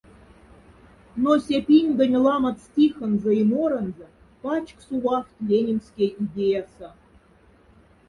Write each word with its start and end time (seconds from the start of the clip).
Но 1.23 1.31
ся 1.45 1.59
пингонь 1.67 2.17
ламоц 2.25 2.57
стихонза 2.67 3.31
и 3.41 3.43
моронза 3.51 4.07
пачк 4.41 4.77
сувафт 4.87 5.35
ленинскяй 5.47 6.15
идеяса. 6.23 6.89